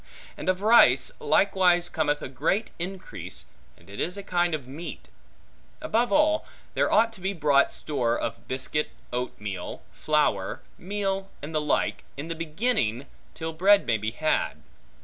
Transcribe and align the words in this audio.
And 0.35 0.49
of 0.49 0.63
rice, 0.63 1.11
likewise 1.19 1.87
cometh 1.87 2.23
a 2.23 2.27
great 2.27 2.71
increase, 2.79 3.45
and 3.77 3.87
it 3.87 3.99
is 3.99 4.17
a 4.17 4.23
kind 4.23 4.55
of 4.55 4.67
meat. 4.67 5.09
Above 5.79 6.11
all, 6.11 6.43
there 6.73 6.91
ought 6.91 7.13
to 7.13 7.21
be 7.21 7.33
brought 7.33 7.71
store 7.71 8.17
of 8.17 8.47
biscuit, 8.47 8.89
oat 9.13 9.39
meal, 9.39 9.83
flour, 9.93 10.63
meal, 10.79 11.29
and 11.43 11.53
the 11.53 11.61
like, 11.61 12.03
in 12.17 12.29
the 12.29 12.33
beginning, 12.33 13.05
till 13.35 13.53
bread 13.53 13.85
may 13.85 13.99
be 13.99 14.09
had. 14.09 14.63